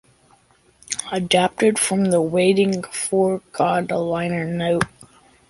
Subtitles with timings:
[1.11, 4.87] Adapted from the "Waiting for God" liner notes.